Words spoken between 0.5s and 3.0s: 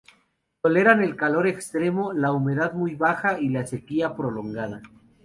Toleran el calor extremo, la humedad muy